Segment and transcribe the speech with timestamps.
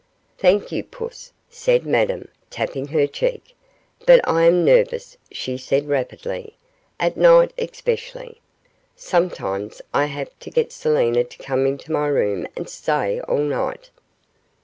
[0.39, 3.55] 'Thank you, puss,' said Madame, tapping her cheek;
[4.07, 6.55] 'but I am nervous,' she said, rapidly;
[6.99, 8.41] 'at night especially.
[8.95, 13.91] Sometimes I have to get Selina to come into my room and stay all night.